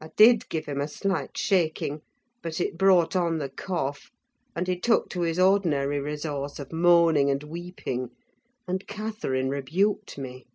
I 0.00 0.08
did 0.16 0.48
give 0.48 0.64
him 0.64 0.80
a 0.80 0.88
slight 0.88 1.36
shaking; 1.36 2.00
but 2.40 2.58
it 2.58 2.78
brought 2.78 3.14
on 3.14 3.36
the 3.36 3.50
cough, 3.50 4.10
and 4.56 4.66
he 4.66 4.80
took 4.80 5.10
to 5.10 5.20
his 5.20 5.38
ordinary 5.38 6.00
resource 6.00 6.58
of 6.58 6.72
moaning 6.72 7.28
and 7.28 7.42
weeping, 7.42 8.12
and 8.66 8.86
Catherine 8.86 9.50
rebuked 9.50 10.16
me. 10.16 10.46